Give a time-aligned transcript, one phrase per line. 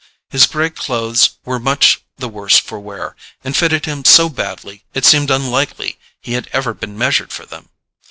[0.31, 5.05] His grey clothes were much the worse for wear and fitted him so badly it
[5.05, 7.69] seemed unlikely he had ever been measured for them.